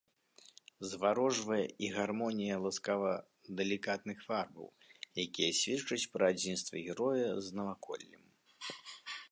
[0.91, 4.67] Заварожвае і гармонія ласкава-далікатных фарбаў,
[5.27, 8.23] якія сведчаць пра адзінства героя з наваколлем.